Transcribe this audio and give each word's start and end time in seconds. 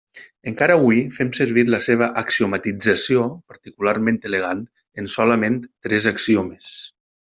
Encara 0.51 0.77
avui 0.79 1.01
fem 1.17 1.29
servir 1.39 1.65
la 1.67 1.81
seva 1.89 2.07
axiomatització 2.23 3.29
particularment 3.53 4.21
elegant 4.33 4.67
en 5.03 5.15
solament 5.21 5.65
tres 5.89 6.15
axiomes. 6.19 6.79